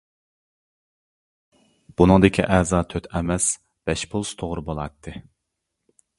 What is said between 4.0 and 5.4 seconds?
بولسا توغرا بولاتتى.